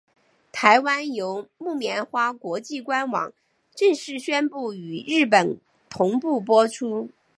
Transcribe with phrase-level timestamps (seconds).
[0.51, 3.31] 台湾由木棉花国际官网
[3.75, 5.59] 正式宣布与日本
[5.91, 7.11] 同步播出。